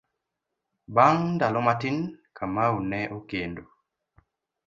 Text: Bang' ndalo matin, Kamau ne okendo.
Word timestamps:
Bang' 0.95 1.25
ndalo 1.35 1.59
matin, 1.67 1.97
Kamau 2.37 2.75
ne 2.89 3.01
okendo. 3.17 3.63